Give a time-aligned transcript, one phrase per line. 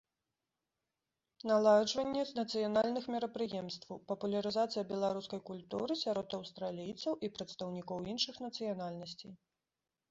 [1.49, 9.33] Наладжванне нацыянальных мерапрыемстваў, папулярызацыя беларускай культуры сярод аўстралійцаў і прадстаўнікоў іншых нацыянальнасцей.